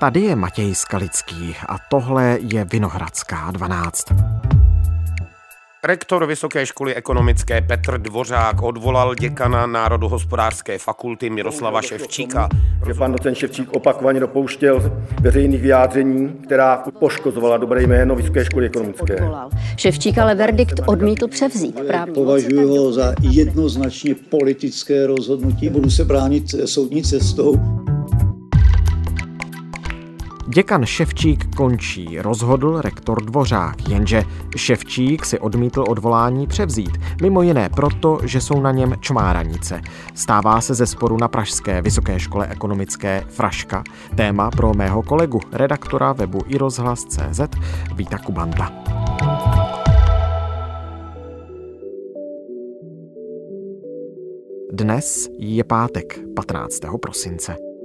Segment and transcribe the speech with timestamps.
[0.00, 4.04] Tady je Matěj Skalický a tohle je Vinohradská 12.
[5.84, 12.48] Rektor Vysoké školy ekonomické Petr Dvořák odvolal děkana Národohospodářské fakulty Miroslava Ševčíka.
[12.86, 19.18] Že pan docent Ševčík opakovaně dopouštěl veřejných vyjádření, která poškozovala dobré jméno Vysoké školy ekonomické.
[19.76, 21.80] Ševčík ale verdikt odmítl převzít.
[21.86, 25.68] Právní Považuji ho za jednoznačně politické rozhodnutí.
[25.68, 27.75] Budu se bránit soudní cestou.
[30.56, 34.22] Děkan Ševčík končí, rozhodl rektor Dvořák, jenže
[34.56, 36.90] Ševčík si odmítl odvolání převzít,
[37.22, 39.80] mimo jiné proto, že jsou na něm čmáranice.
[40.14, 43.84] Stává se ze sporu na Pražské vysoké škole ekonomické Fraška.
[44.14, 47.40] Téma pro mého kolegu, redaktora webu i rozhlas.cz
[47.94, 48.72] Víta Kubanta.
[54.72, 56.80] Dnes je pátek 15.
[57.02, 57.75] prosince.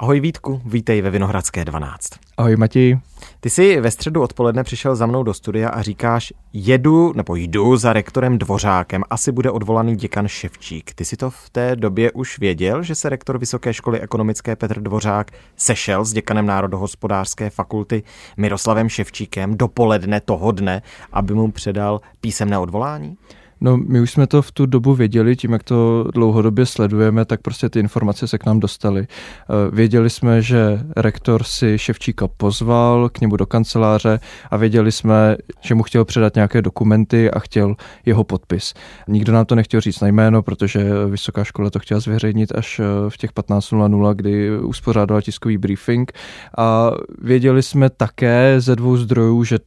[0.00, 2.08] Ahoj Vítku, vítej ve Vinohradské 12.
[2.36, 2.98] Ahoj Matěj.
[3.40, 7.76] Ty jsi ve středu odpoledne přišel za mnou do studia a říkáš, jedu nebo jdu
[7.76, 10.94] za rektorem Dvořákem, asi bude odvolaný děkan Ševčík.
[10.94, 14.80] Ty si to v té době už věděl, že se rektor Vysoké školy ekonomické Petr
[14.80, 18.02] Dvořák sešel s děkanem Národohospodářské fakulty
[18.36, 20.82] Miroslavem Ševčíkem dopoledne toho dne,
[21.12, 23.16] aby mu předal písemné odvolání?
[23.60, 27.40] No, my už jsme to v tu dobu věděli, tím, jak to dlouhodobě sledujeme, tak
[27.40, 29.00] prostě ty informace se k nám dostaly.
[29.10, 34.20] Eh, věděli jsme, že rektor si Ševčíka pozval k němu do kanceláře
[34.50, 37.74] a věděli jsme, že mu chtěl předat nějaké dokumenty a chtěl
[38.06, 38.74] jeho podpis.
[39.08, 42.84] Nikdo nám to nechtěl říct na jméno, protože vysoká škola to chtěla zveřejnit až eh,
[43.08, 46.12] v těch 15.00, kdy uspořádala tiskový briefing.
[46.58, 46.90] A
[47.22, 49.58] věděli jsme také ze dvou zdrojů, že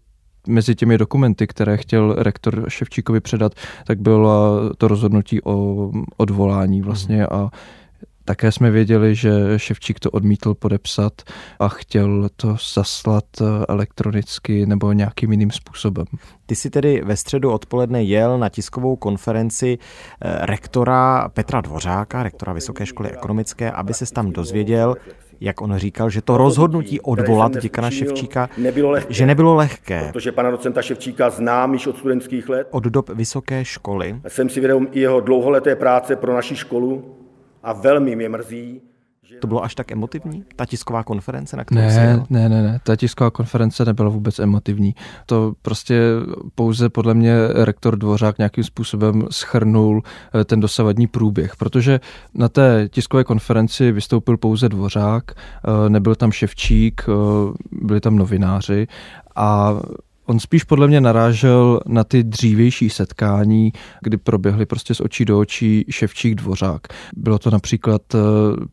[0.48, 3.54] mezi těmi dokumenty, které chtěl rektor Ševčíkovi předat,
[3.86, 7.50] tak bylo to rozhodnutí o odvolání vlastně a
[8.26, 11.22] také jsme věděli, že Ševčík to odmítl podepsat
[11.60, 13.26] a chtěl to zaslat
[13.70, 16.06] elektronicky nebo nějakým jiným způsobem.
[16.46, 22.54] Ty jsi tedy ve středu odpoledne jel na tiskovou konferenci eh, rektora Petra Dvořáka, rektora
[22.54, 24.96] Vysoké školy ekonomické, aby se tam dozvěděl,
[25.42, 30.10] jak on říkal, že to rozhodnutí odvolat děkana Ševčíka, nebylo lehké, že nebylo lehké.
[30.14, 32.68] Protože pana docenta Ševčíka znám již od studentských let.
[32.72, 34.16] Od dob vysoké školy.
[34.28, 37.16] Jsem si vědom i jeho dlouholeté práce pro naši školu
[37.64, 38.82] a velmi mě mrzí,
[39.40, 42.96] to bylo až tak emotivní, ta tisková konference, na kterou ne, ne, ne, ne, ta
[42.96, 44.96] tisková konference nebyla vůbec emotivní.
[45.26, 46.02] To prostě
[46.56, 50.02] pouze podle mě rektor Dvořák nějakým způsobem schrnul
[50.36, 52.00] eh, ten dosavadní průběh, protože
[52.34, 57.12] na té tiskové konferenci vystoupil pouze Dvořák, eh, nebyl tam Ševčík, eh,
[57.72, 58.88] byli tam novináři
[59.36, 59.80] a
[60.32, 65.40] On spíš podle mě narážel na ty dřívější setkání, kdy proběhly prostě z očí do
[65.40, 66.82] očí Ševčík Dvořák.
[67.16, 68.20] Bylo to například eh,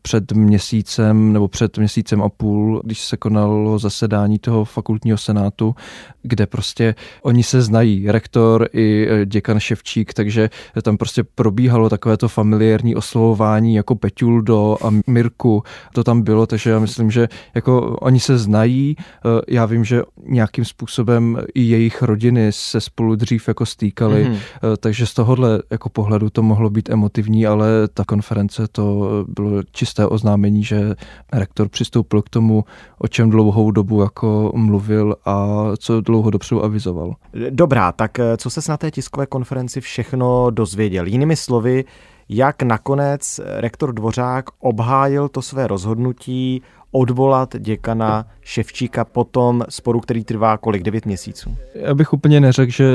[0.01, 5.75] před měsícem nebo před měsícem a půl, když se konalo zasedání toho fakultního senátu,
[6.21, 10.49] kde prostě oni se znají, rektor i eh, děkan Ševčík, takže
[10.81, 15.63] tam prostě probíhalo takové to familiární oslovování jako Peťuldo a Mirku.
[15.93, 18.95] To tam bylo, takže já myslím, že jako oni se znají.
[18.99, 24.77] Eh, já vím, že nějakým způsobem i jejich rodiny se spolu dřív jako stýkaly, mm-hmm.
[24.79, 30.07] takže z tohohle jako pohledu to mohlo být emotivní, ale ta konference to bylo čisté
[30.07, 30.95] oznámení, že
[31.33, 32.63] rektor přistoupil k tomu,
[32.97, 37.15] o čem dlouhou dobu jako mluvil a co dlouho dopředu avizoval.
[37.49, 41.07] Dobrá, tak eh, co se na té tiskové konferenci všechno dozvěděl?
[41.07, 41.85] Jinými slovy,
[42.29, 50.23] jak nakonec rektor Dvořák obhájil to své rozhodnutí odvolat děkana Ševčíka po tom sporu, který
[50.23, 51.55] trvá kolik, 9 měsíců?
[51.75, 52.85] Já bych úplně neřekl, že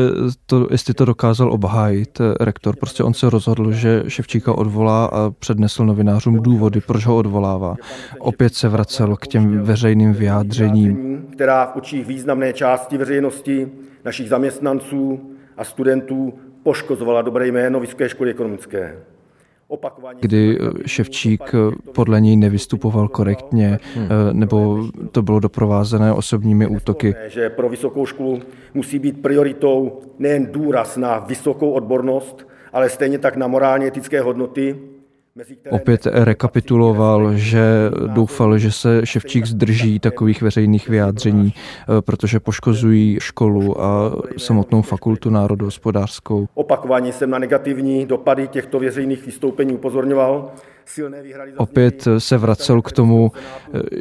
[0.47, 2.77] to, jestli to dokázal obhájit eh, rektor.
[2.77, 7.77] Prostě on se rozhodl, že Ševčíka odvolá a přednesl novinářům důvody, proč ho odvolává.
[8.19, 11.27] Opět se vracel k těm veřejným vyjádřením.
[11.33, 13.69] Která v očích významné části veřejnosti,
[14.05, 15.21] našich zaměstnanců
[15.57, 18.97] a studentů poškozovala dobré jméno Vysoké školy ekonomické
[20.21, 24.09] kdy eh, Ševčík eh, podle něj nevystupoval korektně, hmm.
[24.33, 27.15] nebo to bylo doprovázené osobními útoky.
[27.29, 28.43] Že pro vysokou školu
[28.75, 34.77] musí být prioritou nejen důraz na vysokou odbornost, ale stejně tak na morálně etické hodnoty,
[35.71, 43.81] Opět rekapituloval, že doufal, že se Ševčík zdrží takových veřejných vyjádření, eh, protože poškozují školu
[43.81, 46.47] a samotnou fakultu národohospodářskou.
[46.55, 50.53] Opakovaně jsem na negativní dopady těchto veřejných vystoupení upozorňoval
[51.57, 53.33] Opět se vracel k tomu,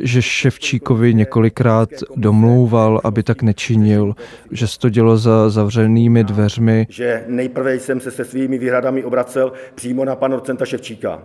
[0.01, 4.15] že Ševčíkovi několikrát domlouval, aby tak nečinil,
[4.51, 6.87] že se to dělo za zavřenými dveřmi.
[6.89, 11.21] Že nejprve jsem se se svými výhradami obracel přímo na pana docenta Ševčíka.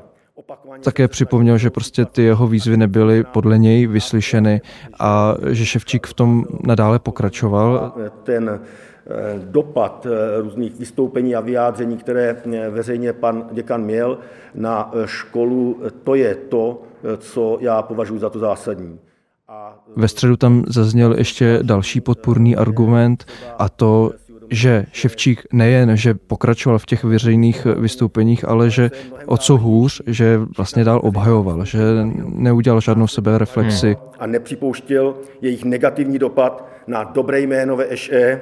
[0.82, 4.60] také připomněl, že prostě ty jeho výzvy nebyly podle něj vyslyšeny
[4.98, 7.94] a že Ševčík v tom nadále pokračoval.
[8.22, 8.60] Ten
[9.44, 10.06] dopad
[10.40, 12.36] různých vystoupení a vyjádření, které
[12.70, 14.18] veřejně pan děkan měl
[14.54, 16.82] na školu, to je to,
[17.18, 18.98] co já považuji za to zásadní.
[19.96, 23.24] Ve středu tam zazněl ještě další podpůrný argument
[23.58, 24.12] a to,
[24.50, 28.90] že Ševčík nejen, že pokračoval v těch veřejných vystoupeních, ale že
[29.26, 31.78] o co hůř, že vlastně dál obhajoval, že
[32.26, 33.86] neudělal žádnou sebereflexi.
[33.86, 34.12] Hmm.
[34.18, 38.40] A nepřipouštěl jejich negativní dopad na dobré jméno VŠE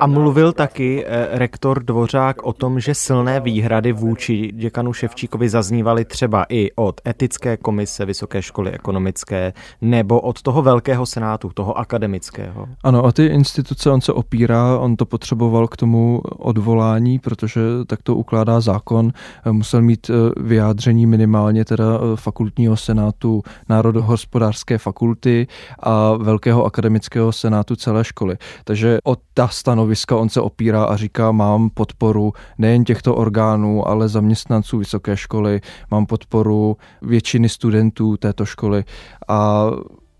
[0.00, 6.04] a mluvil taky eh, rektor Dvořák o tom, že silné výhrady vůči děkanu Ševčíkovi zaznívaly
[6.04, 12.68] třeba i od etické komise Vysoké školy ekonomické nebo od toho velkého senátu, toho akademického.
[12.84, 18.02] Ano, a ty instituce on se opírá, on to potřeboval k tomu odvolání, protože tak
[18.02, 19.12] to ukládá zákon.
[19.50, 25.46] Musel mít eh, vyjádření minimálně teda eh, fakultního senátu Národohospodářské fakulty
[25.78, 28.36] a velkého akademického senátu celé školy.
[28.64, 34.08] Takže od ta stanoviska on se opírá a říká, mám podporu nejen těchto orgánů, ale
[34.08, 38.84] zaměstnanců vysoké školy, mám podporu většiny studentů této školy.
[39.28, 39.70] A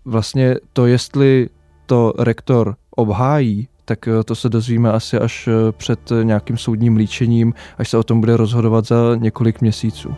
[0.05, 1.49] vlastně to, jestli
[1.85, 7.53] to rektor obhájí, tak eh, to se dozvíme asi až eh, před nějakým soudním líčením,
[7.77, 10.15] až se o tom bude rozhodovat za několik měsíců.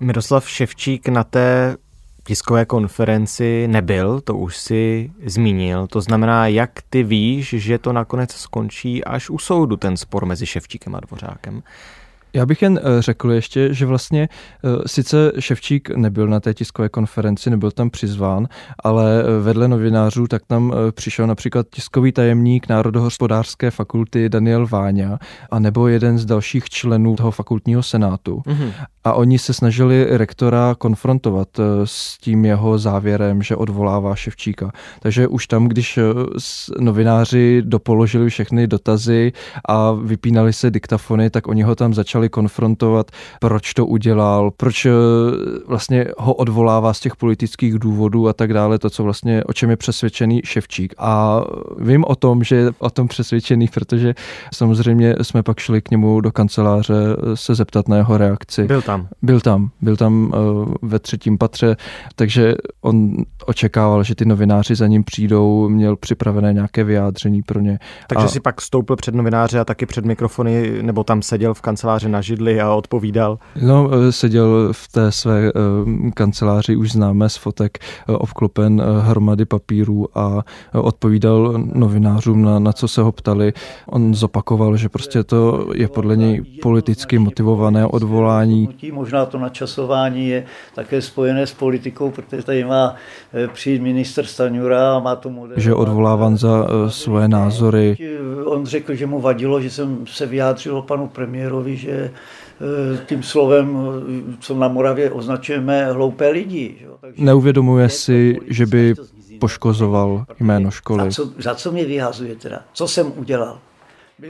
[0.00, 1.76] Miroslav Ševčík na té
[2.24, 5.86] tiskové konferenci nebyl, to už si zmínil.
[5.86, 10.46] To znamená, jak ty víš, že to nakonec skončí až u soudu, ten spor mezi
[10.46, 11.62] Ševčíkem a Dvořákem?
[12.34, 14.28] Já bych jen eh, řekl ještě, že vlastně
[14.64, 18.48] eh, sice Ševčík nebyl na té tiskové konferenci, nebyl tam přizván,
[18.84, 25.18] ale eh, vedle novinářů tak tam přišel například tiskový tajemník Národohospodářské fakulty Daniel Váňa
[25.50, 28.42] a nebo jeden z dalších členů toho fakultního senátu.
[28.46, 28.72] Mm-hmm.
[29.04, 31.48] A oni se snažili rektora konfrontovat
[31.84, 34.72] s tím jeho závěrem, že odvolává Ševčíka.
[35.00, 35.98] Takže už tam, když
[36.80, 39.32] novináři dopoložili všechny dotazy
[39.68, 43.10] a vypínali se diktafony, tak oni ho tam začali začali konfrontovat,
[43.40, 44.90] proč to udělal, proč eh,
[45.66, 49.70] vlastně ho odvolává z těch politických důvodů a tak dále, to, co vlastně, o čem
[49.70, 50.94] je přesvědčený Ševčík.
[50.98, 51.42] A
[51.78, 54.14] vím o tom, že je o tom přesvědčený, protože
[54.54, 58.64] samozřejmě jsme pak šli k němu do kanceláře eh, se zeptat na jeho reakci.
[58.64, 59.08] Byl tam.
[59.22, 60.38] Byl tam, byl tam eh,
[60.82, 61.76] ve třetím patře,
[62.16, 63.16] takže on
[63.46, 67.78] očekával, že ty novináři za ním přijdou, měl připravené nějaké vyjádření pro ně.
[68.06, 68.28] Takže a...
[68.28, 72.20] si pak stoupil před novináře a taky před mikrofony, nebo tam seděl v kanceláři na
[72.20, 73.38] židli a odpovídal?
[73.62, 79.44] No, eh, seděl v té své eh, kanceláři, už známe z fotek, eh, obklopen hromady
[79.44, 80.42] papírů a
[80.72, 83.52] odpovídal novinářům, na, na co se ho ptali.
[83.86, 88.68] On zopakoval, že prostě to je podle něj politicky motivované odvolání.
[88.92, 90.44] Možná to načasování je
[90.74, 92.94] také spojené s politikou, protože tady má
[93.52, 95.58] přijít minister Staňura a má to moderovat.
[95.58, 97.96] Že odvoláván za svoje názory.
[98.44, 102.01] On řekl, že mu vadilo, že jsem se vyjádřil panu premiérovi, že
[102.62, 103.78] Eh, tím slovem,
[104.40, 106.86] co na Moravě označujeme hloupé lidi.
[107.00, 108.94] Takže Neuvědomuje si, že by
[109.38, 111.04] poškozoval jméno školy.
[111.04, 112.64] Za co, za co mě vyhazuje teda?
[112.72, 113.58] Co jsem udělal?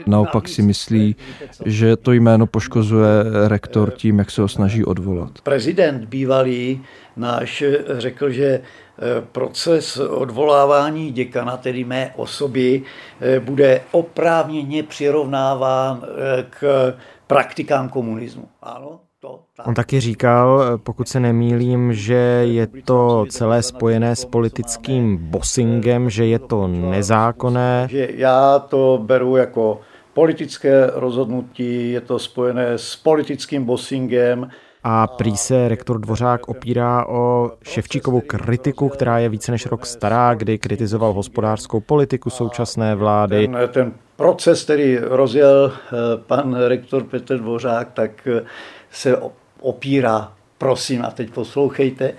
[0.05, 1.15] Naopak si myslí,
[1.65, 3.07] že to jméno poškozuje
[3.47, 5.41] rektor tím, jak se ho snaží odvolat.
[5.43, 6.81] Prezident bývalý
[7.17, 7.63] náš
[7.97, 8.61] řekl, že eh,
[9.31, 12.81] proces odvolávání děkana, tedy mé osoby,
[13.21, 16.01] eh, bude oprávněně přirovnáván
[16.49, 16.93] k
[17.27, 18.47] praktikám komunismu.
[18.61, 19.67] Ano, to, tak.
[19.67, 22.13] On taky říkal, pokud se nemýlím, že
[22.43, 27.87] je to celé spojené s politickým bossingem, že je to nezákonné.
[27.89, 29.81] Že já to beru jako
[30.13, 34.49] politické rozhodnutí, je to spojené s politickým bossingem.
[34.83, 40.33] A prý se rektor Dvořák opírá o Ševčíkovou kritiku, která je více než rok stará,
[40.33, 43.47] kdy kritizoval hospodářskou politiku současné vlády.
[43.47, 48.45] Ten, ten proces, který rozjel eh, pan rektor Petr Dvořák, tak eh,
[48.91, 49.17] se
[49.59, 52.13] opírá, prosím, a teď poslouchejte,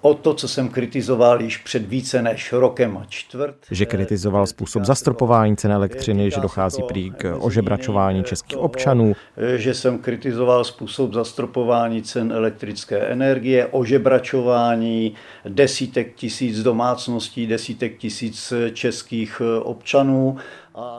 [0.00, 3.56] o to, co jsem kritizoval již před více než rokem a čtvrt.
[3.70, 9.12] Že kritizoval způsob zastropování cen elektřiny, že dochází prý k ožebračování českých občanů.
[9.56, 15.14] Že jsem kritizoval způsob zastropování cen elektrické energie, ožebračování
[15.48, 20.36] desítek tisíc domácností, desítek tisíc českých občanů.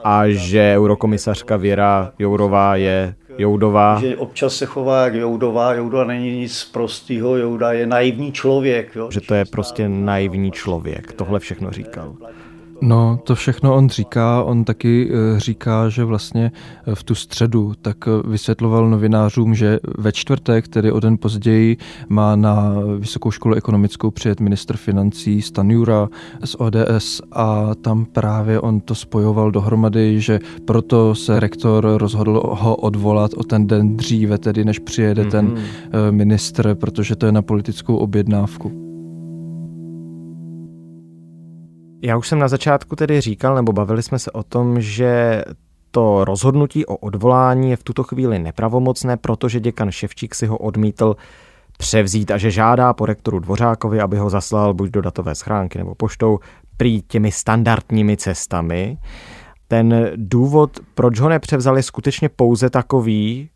[0.04, 4.00] A že eurokomisařka Věra Jourová je Joudová.
[4.00, 5.74] Že občas se chová jak Joudová.
[5.74, 8.96] Jouda není nic prostého, Jouda je naivní člověk.
[8.96, 9.12] Jo?
[9.12, 11.14] Že to je prostě naivní člověk.
[11.14, 12.16] Tohle všechno říkal.
[12.86, 14.44] No, to všechno on říká.
[14.44, 16.52] On taky eh, říká, že vlastně
[16.88, 21.78] eh, v tu středu tak eh, vysvětloval novinářům, že ve čtvrtek, tedy o den později,
[22.10, 26.10] má na Vysokou školu ekonomickou přijet ministr financí Stanjura
[26.44, 32.76] z ODS a tam právě on to spojoval dohromady, že proto se rektor rozhodl ho
[32.76, 35.32] odvolat o ten den dříve, tedy než přijede mm-hmm.
[35.32, 35.56] ten
[36.12, 38.85] ministr, protože to je na politickou objednávku.
[42.06, 45.44] Já už jsem na začátku tedy říkal, nebo bavili jsme se o tom, že
[45.92, 51.16] to rozhodnutí o odvolání je v tuto chvíli nepravomocné, protože děkan Ševčík si ho odmítl
[51.78, 55.96] převzít a že žádá po rektoru Dvořákovi, aby ho zaslal buď do datové schránky nebo
[55.96, 56.40] poštou
[56.78, 58.98] prý těmi standardními cestami.
[59.68, 63.50] Ten důvod, proč ho nepřevzali, je skutečně pouze takový,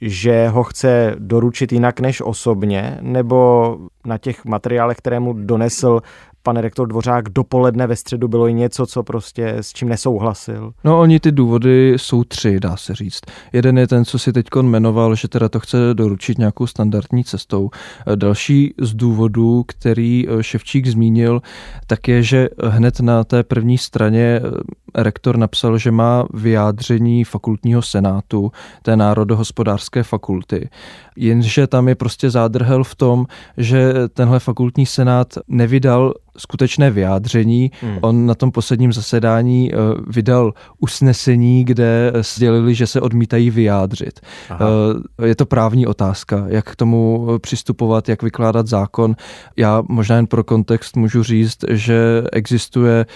[0.00, 6.00] že ho chce doručit jinak než osobně, nebo na těch materiálech, které mu donesl,
[6.46, 10.72] pan rektor Dvořák dopoledne ve středu bylo i něco, co prostě s čím nesouhlasil?
[10.84, 13.20] No oni ty důvody jsou tři, dá se říct.
[13.52, 17.70] Jeden je ten, co si teď jmenoval, že teda to chce doručit nějakou standardní cestou.
[18.14, 21.42] Další z důvodů, který eh, Ševčík zmínil,
[21.86, 27.82] tak je, že hned na té první straně eh, rektor napsal, že má vyjádření fakultního
[27.82, 30.68] senátu té národohospodářské fakulty.
[31.16, 33.26] Jenže tam je prostě zádrhel v tom,
[33.56, 37.70] že tenhle fakultní senát nevydal skutečné vyjádření.
[37.80, 37.98] Hmm.
[38.00, 39.78] On na tom posledním zasedání uh,
[40.08, 44.20] vydal usnesení, kde sdělili, že se odmítají vyjádřit.
[44.50, 49.16] Uh, je to právní otázka, jak k tomu přistupovat, jak vykládat zákon.
[49.56, 53.06] Já možná jen pro kontext můžu říct, že existuje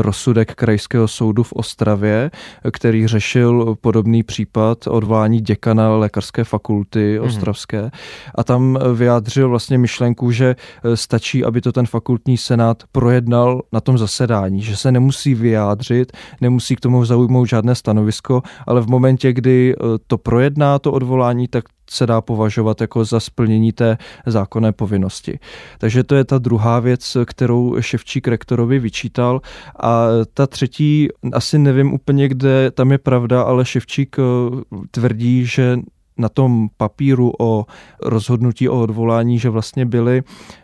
[0.00, 2.30] rozsudek Krajského soudu v Ostravě,
[2.72, 7.26] který řešil podobný případ odvolání děkana lékařské fakulty hmm.
[7.26, 7.90] ostravské
[8.34, 10.56] a tam vyjádřil vlastně myšlenku, že
[10.94, 16.12] stačí, aby to ten fakultní senát Senát projednal na tom zasedání, že se nemusí vyjádřit,
[16.40, 19.76] nemusí k tomu zaujmout žádné stanovisko, ale v momentě, kdy e,
[20.06, 25.38] to projedná to odvolání, tak se dá považovat jako za splnění té zákonné povinnosti.
[25.78, 29.40] Takže to je ta druhá věc, kterou Ševčík rektorovi vyčítal.
[29.82, 34.22] A ta třetí, asi nevím úplně, kde tam je pravda, ale Ševčík e,
[34.90, 35.78] tvrdí, že
[36.18, 37.66] na tom papíru o
[38.02, 40.22] rozhodnutí o odvolání, že vlastně byly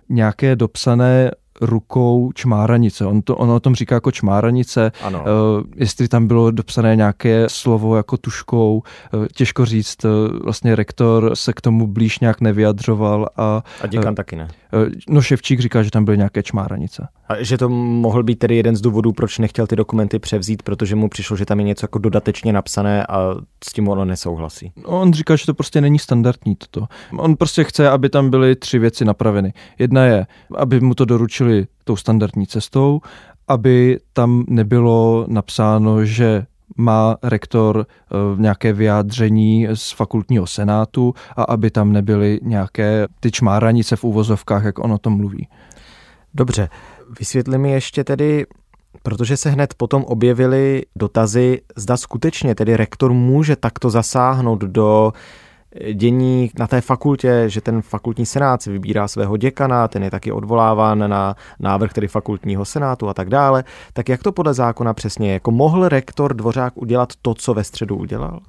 [0.09, 3.07] nějaké dopsané rukou čmáranice.
[3.07, 4.93] On, to, on o tom říká jako čmáranice.
[5.03, 5.19] Ano.
[5.19, 8.83] Uh, jestli tam bylo dopsané nějaké slovo jako tuškou,
[9.15, 10.05] uh, těžko říct.
[10.05, 10.11] Uh,
[10.45, 13.29] vlastně rektor se k tomu blíž nějak nevyjadřoval.
[13.37, 14.49] A, a děkan taky ne.
[14.75, 17.08] Uh, no Ševčík říká, že tam byly nějaké čmáranice.
[17.28, 20.96] A že to mohl být tedy jeden z důvodů, proč nechtěl ty dokumenty převzít, protože
[20.96, 24.73] mu přišlo, že tam je něco jako dodatečně napsané a s tím ono nesouhlasí.
[24.76, 26.87] No, on říká, že to prostě není standardní toto.
[27.16, 29.52] On prostě chce, aby tam byly tři věci napraveny.
[29.78, 33.00] Jedna je, aby mu to doručili tou standardní cestou,
[33.49, 36.46] aby tam nebylo napsáno, že
[36.76, 43.96] má rektor eh, nějaké vyjádření z fakultního senátu a aby tam nebyly nějaké ty čmáranice
[43.96, 45.49] v úvozovkách, jak on o tom mluví.
[46.35, 46.68] Dobře,
[47.18, 48.46] vysvětli mi ještě tedy,
[49.02, 55.12] protože se hned potom objevily dotazy, zda skutečně tedy rektor může takto zasáhnout do
[55.95, 60.33] dění na té fakultě, že ten fakultní senát si vybírá svého děkana, ten je taky
[60.33, 65.28] odvoláván na návrh tedy fakultního senátu a tak dále, tak jak to podle zákona přesně
[65.28, 65.35] je?
[65.35, 68.40] Jako mohl rektor Dvořák udělat to, co ve středu udělal?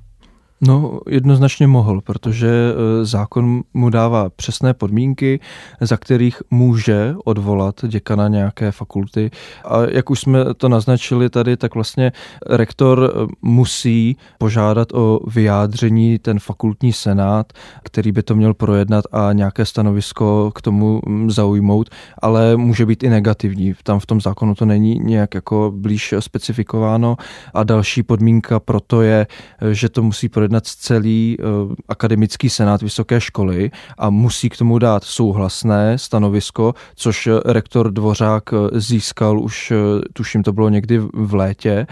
[0.62, 5.40] No, jednoznačně mohl, protože e, zákon mu dává přesné podmínky,
[5.82, 9.32] za kterých může odvolat děkana nějaké fakulty.
[9.66, 12.12] A jak už jsme to naznačili tady, tak vlastně
[12.50, 19.34] rektor e, musí požádat o vyjádření ten fakultní senát, který by to měl projednat a
[19.34, 21.90] nějaké stanovisko k tomu zaujmout,
[22.22, 23.74] ale může být i negativní.
[23.84, 27.18] Tam v tom zákonu to není nějak jako blíž specifikováno.
[27.54, 29.28] A další podmínka pro to je,
[29.62, 34.58] e, že to musí projednat projednat celý uh, akademický senát vysoké školy a musí k
[34.58, 39.74] tomu dát souhlasné stanovisko, což eh, rektor Dvořák eh, získal už,
[40.14, 41.88] tuším, to bylo někdy v létě.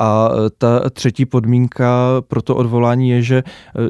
[0.00, 3.42] A ta třetí podmínka pro to odvolání je, že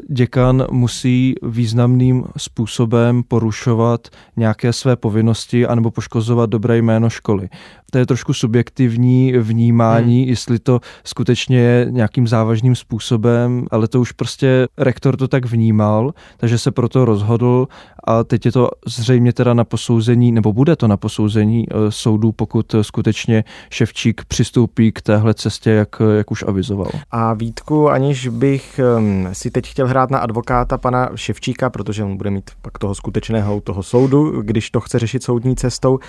[0.09, 7.49] děkan musí významným způsobem porušovat nějaké své povinnosti anebo poškozovat dobré jméno školy
[7.91, 10.29] to je trošku subjektivní vnímání, hmm.
[10.29, 16.11] jestli to skutečně je nějakým závažným způsobem, ale to už prostě rektor to tak vnímal,
[16.37, 17.67] takže se proto rozhodl
[18.03, 22.31] a teď je to zřejmě teda na posouzení, nebo bude to na posouzení eh, soudu,
[22.31, 26.91] pokud skutečně Ševčík přistoupí k téhle cestě, jak, jak už avizoval.
[27.11, 32.17] A Vítku, aniž bych ehm, si teď chtěl hrát na advokáta pana Ševčíka, protože on
[32.17, 35.99] bude mít pak toho skutečného toho soudu, když to chce řešit soudní cestou,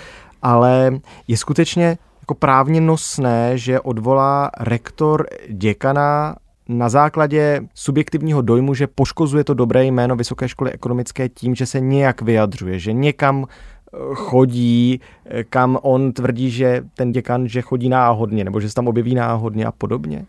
[0.41, 6.35] ale je skutečně jako právně nosné, že odvolá rektor děkana
[6.69, 11.79] na základě subjektivního dojmu, že poškozuje to dobré jméno Vysoké školy ekonomické tím, že se
[11.79, 17.89] nějak vyjadřuje, že někam eh, chodí, eh, kam on tvrdí, že ten děkan, že chodí
[17.89, 20.25] náhodně, nebo že se tam objeví náhodně a podobně?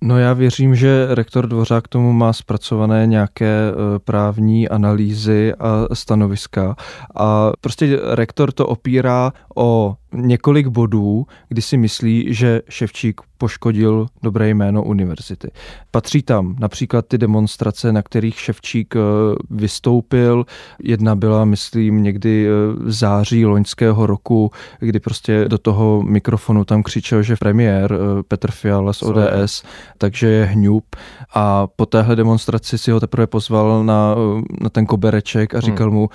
[0.00, 6.76] No já věřím, že rektor Dvořák tomu má zpracované nějaké eh, právní analýzy a stanoviska
[7.16, 14.48] a prostě rektor to opírá o několik bodů, kdy si myslí, že Ševčík poškodil dobré
[14.48, 15.50] jméno univerzity.
[15.90, 19.00] Patří tam například ty demonstrace, na kterých Ševčík eh,
[19.50, 20.44] vystoupil.
[20.82, 22.50] Jedna byla, myslím, někdy eh,
[22.84, 24.50] v září loňského roku,
[24.80, 29.62] kdy prostě do toho mikrofonu tam křičel, že premiér eh, Petr Fiala z ODS,
[29.98, 30.96] takže je hňup.
[31.34, 34.14] A po téhle demonstraci si ho teprve pozval na,
[34.60, 35.96] na ten kobereček a říkal hmm.
[35.96, 36.10] mu,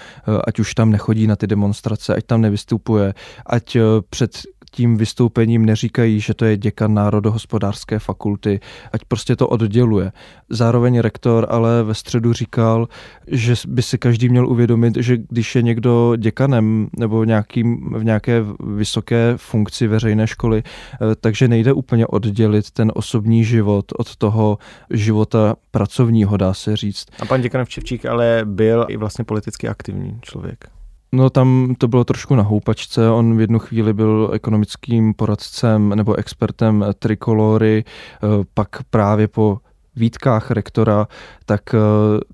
[0.47, 3.13] ať už tam nechodí na ty demonstrace, ať tam nevystupuje,
[3.45, 3.77] ať
[4.09, 4.31] před
[4.75, 8.59] tím vystoupením neříkají, že to je děkan národohospodářské fakulty,
[8.91, 10.11] ať prostě to odděluje.
[10.49, 12.87] Zároveň rektor ale ve středu říkal,
[13.27, 18.41] že by si každý měl uvědomit, že když je někdo děkanem nebo nějakým, v nějaké
[18.75, 24.57] vysoké funkci veřejné školy, eh, takže nejde úplně oddělit ten osobní život od toho
[24.89, 27.05] života pracovního, dá se říct.
[27.19, 30.82] A pan děkan Včevčík ale byl i vlastně politicky aktivní člověk.
[31.13, 33.09] No tam to bylo trošku na houpačce.
[33.09, 39.59] On v jednu chvíli byl ekonomickým poradcem nebo expertem Trikolory, eh, pak právě po
[39.95, 41.07] výtkách rektora,
[41.45, 41.77] tak eh,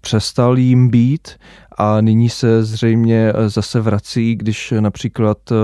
[0.02, 1.30] přestal jim být
[1.78, 5.56] a nyní se zřejmě eh, zase vrací, když například eh,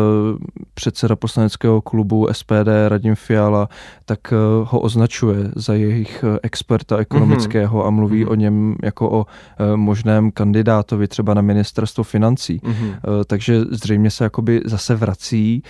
[0.73, 3.69] předseda poslaneckého klubu SPD Radim Fiala
[4.05, 4.33] tak
[4.63, 7.87] ho označuje za jejich experta ekonomického mm-hmm.
[7.87, 8.31] a mluví mm-hmm.
[8.31, 9.25] o něm jako o
[9.75, 12.61] možném kandidátovi třeba na ministerstvo financí.
[12.63, 12.95] Mm-hmm.
[13.27, 15.63] Takže zřejmě se jakoby zase vrací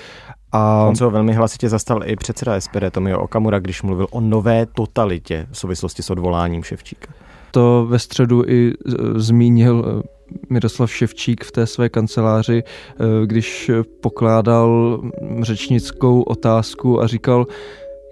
[0.56, 4.22] a on se ho velmi hlasitě zastal i předseda SPD Tomio Okamura, když mluvil o
[4.22, 7.14] nové totalitě v souvislosti s odvoláním Ševčíka.
[7.52, 10.08] To ve středu i e, zmínil e,
[10.50, 15.02] Miroslav Ševčík v té své kanceláři, e, když pokládal
[15.42, 17.46] řečnickou otázku a říkal,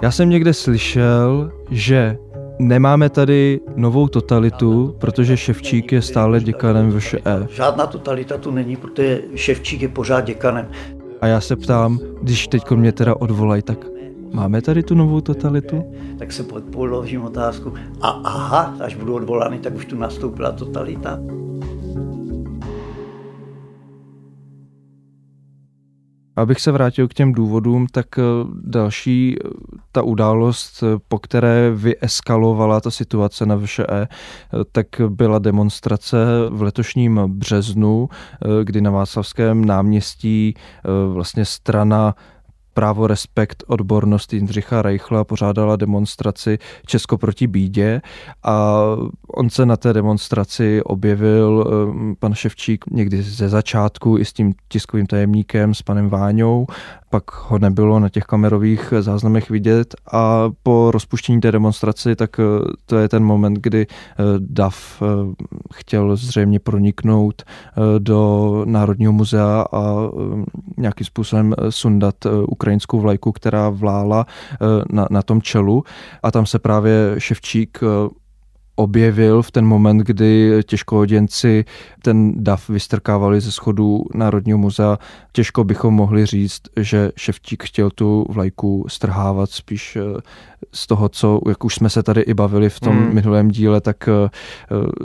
[0.02, 2.18] já jsem někde slyšel, že
[2.60, 7.48] nemáme tady novou totalitu, protože Ševčík je stále děkanem VŠE.
[7.50, 10.68] Žádná totalita tu není, protože Ševčík je pořád děkanem.
[11.24, 13.86] A já se ptám, když teď mě teda odvolají, tak
[14.34, 15.84] máme tady tu novou totalitu?
[16.20, 21.20] Tak se položím otázku, a aha, až budu odvolány, tak už tu nastoupila totalita.
[26.36, 28.22] Abych se vrátil k těm důvodům, tak eh,
[28.64, 29.50] další eh,
[29.92, 34.08] ta událost, eh, po které vyeskalovala ta situace na VŠE,
[34.72, 36.18] tak byla demonstrace
[36.50, 38.10] v letošním březnu,
[38.64, 40.54] kdy na Václavském náměstí
[41.14, 42.16] vlastně strana
[42.74, 48.02] právo respekt odbornost Jindřicha Reichla pořádala demonstraci Česko proti bídě
[48.44, 48.84] a
[49.28, 51.66] on se na té demonstraci objevil
[52.20, 56.68] pan Ševčík někdy ze začátku i s tím tiskovým tajemníkem, s panem Váňou
[57.14, 59.96] pak ho nebylo na těch kamerových záznamech vidět.
[60.12, 62.44] A po rozpuštění té demonstraci, tak eh,
[62.86, 65.06] to je ten moment, kdy eh, DAF eh,
[65.74, 67.44] chtěl zřejmě proniknout
[68.00, 69.96] do Národního muzea a
[70.78, 72.16] nějakým způsobem sundat
[72.48, 74.26] ukrajinskou vlajku, která vlála
[74.92, 75.84] na, na tom čelu.
[76.24, 77.80] A tam se právě Ševčík
[78.76, 81.66] objevil v ten moment, kdy těžkohoděnci
[82.02, 85.00] ten dav vystrkávali ze schodu Národního muzea.
[85.32, 90.22] Těžko bychom mohli říct, že Ševčík chtěl tu vlajku strhávat, spíš eh,
[90.74, 93.16] z toho, co, jak už jsme se tady i bavili v tom hmm.
[93.16, 94.30] minulém díle, tak eh,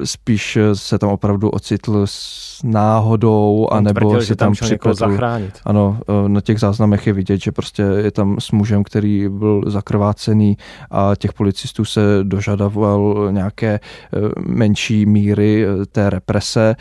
[0.04, 5.18] spíš se tam opravdu ocitl s náhodou, anebo si tam připletl.
[5.64, 9.62] Ano, eh, na těch záznamech je vidět, že prostě je tam s mužem, který byl
[9.66, 10.56] zakrvácený
[10.90, 13.28] a těch policistů se dožadoval
[13.62, 16.76] nějaké eh, menší míry té represe,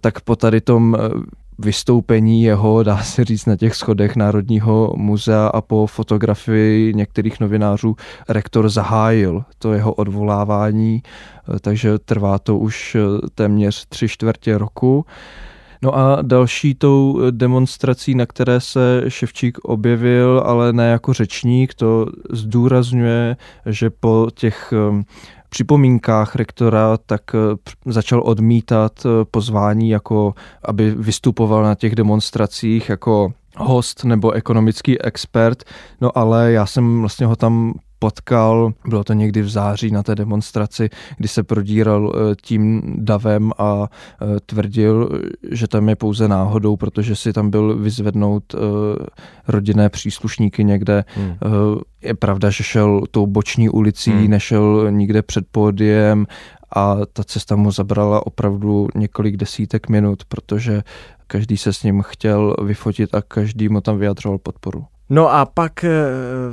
[0.00, 0.96] tak po tady tom
[1.58, 7.96] vystoupení jeho, dá se říct, na těch schodech Národního muzea a po fotografii některých novinářů
[8.28, 11.02] rektor zahájil to jeho odvolávání,
[11.60, 12.96] takže trvá to už
[13.34, 15.04] téměř tři čtvrtě roku.
[15.82, 22.06] No a další tou demonstrací, na které se Ševčík objevil, ale ne jako řečník, to
[22.30, 24.72] zdůrazňuje, že po těch
[25.52, 27.38] připomínkách rektora, tak eh,
[27.92, 30.34] začal odmítat eh, pozvání, jako
[30.64, 35.64] aby vystupoval na těch demonstracích jako host nebo ekonomický expert,
[36.00, 40.14] no ale já jsem vlastně ho tam potkal, bylo to někdy v září na té
[40.14, 46.76] demonstraci, kdy se prodíral eh, tím davem a eh, tvrdil, že tam je pouze náhodou,
[46.76, 48.54] protože si tam byl vyzvednout
[49.48, 51.04] rodinné příslušníky někde.
[51.14, 51.36] Hmm.
[52.02, 54.30] Je pravda, že šel tou boční ulicí, hmm.
[54.30, 56.26] nešel nikde před pódiem
[56.76, 60.82] a ta cesta mu zabrala opravdu několik desítek minut, protože
[61.26, 64.84] každý se s ním chtěl vyfotit a každý mu tam vyjadřoval podporu.
[65.14, 65.90] No a pak eh,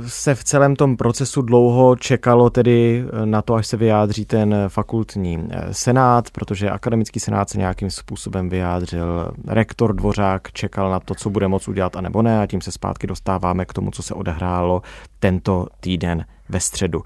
[0.06, 4.54] se v celém tom procesu dlouho čekalo tedy eh, na to, až se vyjádří ten
[4.68, 9.32] fakultní eh, senát, protože akademický senát se nějakým způsobem vyjádřil.
[9.46, 12.72] Rektor Dvořák čekal na to, co bude moct udělat a nebo ne a tím se
[12.72, 14.82] zpátky dostáváme k tomu, co se odehrálo
[15.18, 17.02] tento týden ve středu.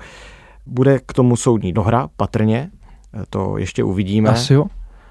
[0.66, 2.70] Bude k tomu soudní dohra, patrně,
[3.30, 4.30] to ještě uvidíme.
[4.30, 4.64] Asi jo.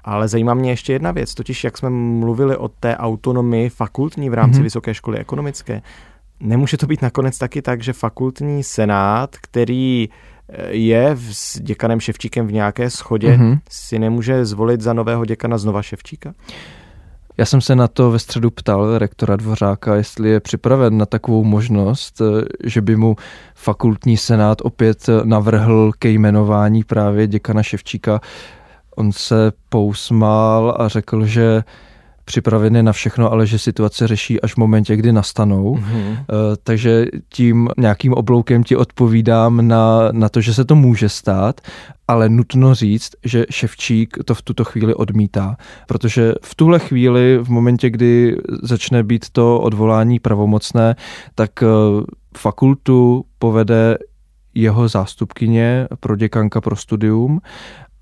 [0.04, 4.34] Ale zajímá mě ještě jedna věc, totiž jak jsme mluvili o té autonomii fakultní v
[4.34, 4.62] rámci mm-hmm.
[4.62, 5.82] Vysoké školy ekonomické.
[6.40, 10.08] Nemůže to být nakonec taky tak, že fakultní senát, který
[10.48, 13.58] eh, je s děkanem Ševčíkem v nějaké schodě, mm-hmm.
[13.70, 16.34] si nemůže zvolit za nového děkana znova Ševčíka?
[17.36, 21.44] Já jsem se na to ve středu ptal rektora Dvořáka, jestli je připraven na takovou
[21.44, 23.16] možnost, eh, že by mu
[23.54, 28.20] fakultní senát opět navrhl ke jmenování právě děkana Ševčíka.
[28.96, 31.62] On se pousmál a řekl, že
[32.24, 35.74] připravený na všechno, ale že situace řeší až v momentě, kdy nastanou.
[35.74, 36.16] Mm-hmm.
[36.62, 41.60] Takže tím nějakým obloukem ti odpovídám na, na to, že se to může stát,
[42.08, 45.56] ale nutno říct, že Ševčík to v tuto chvíli odmítá,
[45.88, 50.96] protože v tuhle chvíli, v momentě, kdy začne být to odvolání pravomocné,
[51.34, 51.66] tak eh,
[52.36, 53.98] fakultu povede
[54.54, 57.40] jeho zástupkyně pro děkanka pro studium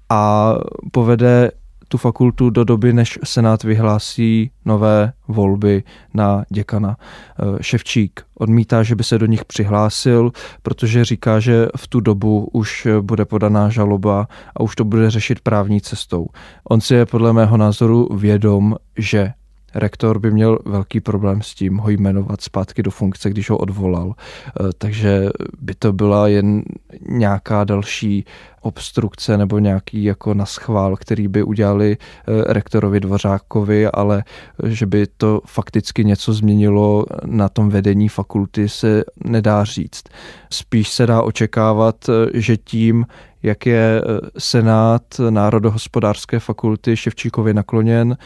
[0.09, 0.55] a
[0.93, 1.51] povede
[1.93, 5.83] tu fakultu do doby, než Senát vyhlásí nové volby
[6.15, 6.97] na děkana.
[6.99, 12.49] Eh, Ševčík odmítá, že by se do nich přihlásil, protože říká, že v tu dobu
[12.53, 16.27] už bude podaná žaloba a už to bude řešit právní cestou.
[16.71, 19.33] On si je podle mého názoru vědom, že
[19.75, 24.15] rektor by měl velký problém s tím ho jmenovat zpátky do funkce, když ho odvolal.
[24.15, 25.29] Eh, takže
[25.61, 26.63] by to byla jen
[27.09, 28.25] nějaká další
[28.61, 34.25] obstrukce nebo nějaký jako naschvál, který by udělali eh, rektorovi Dvořákovi, ale
[34.67, 40.05] že by to fakticky něco změnilo na tom vedení fakulty se nedá říct.
[40.51, 43.07] Spíš se dá očekávat, eh, že tím,
[43.43, 44.03] jak je
[44.39, 48.17] Senát Národohospodářské fakulty Ševčíkovi nakloněn,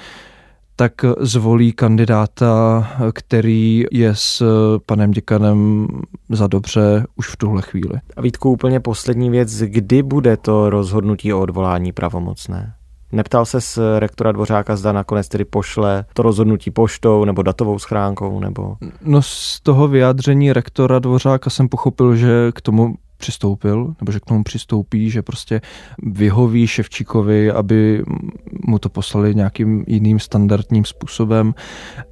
[0.76, 4.42] tak zvolí kandidáta, který je s
[4.86, 5.88] panem děkanem
[6.28, 8.00] za dobře už v tuhle chvíli.
[8.16, 12.72] A Vítku, úplně poslední věc, kdy bude to rozhodnutí o odvolání pravomocné?
[13.12, 18.40] Neptal se s rektora Dvořáka, zda nakonec tedy pošle to rozhodnutí poštou nebo datovou schránkou,
[18.40, 18.76] nebo...
[19.02, 24.24] No z toho vyjádření rektora Dvořáka jsem pochopil, že k tomu přistoupil, nebo že k
[24.24, 25.60] tomu přistoupí, že prostě
[26.02, 28.04] vyhoví Ševčíkovi, aby
[28.66, 31.54] mu to poslali nějakým jiným standardním způsobem,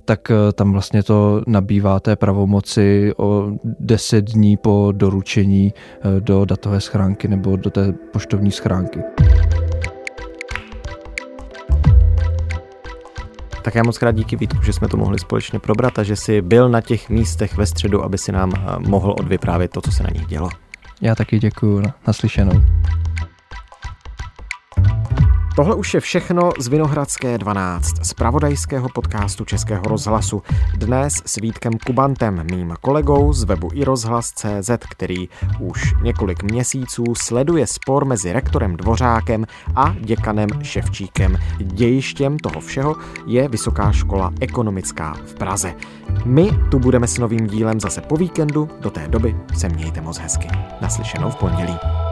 [0.04, 6.44] tak eh, tam vlastně to nabývá té pravomoci o 10 dní po doručení eh, do
[6.44, 9.00] datové schránky nebo do té poštovní schránky.
[13.64, 16.42] Tak já moc krát díky Vítku, že jsme to mohli společně probrat a že jsi
[16.42, 20.02] byl na těch místech ve středu, aby si nám eh, mohl odvyprávět to, co se
[20.02, 20.48] na nich dělo.
[21.00, 21.82] Já taky děkuji.
[22.06, 22.64] Naslyšenou.
[25.56, 30.42] Tohle už je všechno z Vinohradské 12, z pravodajského podcastu Českého rozhlasu.
[30.76, 35.28] Dnes s Vítkem Kubantem, mým kolegou z webu i rozhlas.cz, který
[35.60, 41.38] už několik měsíců sleduje spor mezi rektorem Dvořákem a děkanem Ševčíkem.
[41.58, 45.74] Dějištěm toho všeho je Vysoká škola ekonomická v Praze.
[46.24, 50.18] My tu budeme s novým dílem zase po víkendu, do té doby se mějte moc
[50.18, 50.48] hezky.
[50.80, 52.03] Naslyšenou v pondělí.